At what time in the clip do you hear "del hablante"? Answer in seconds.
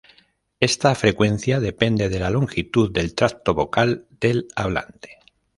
4.19-5.19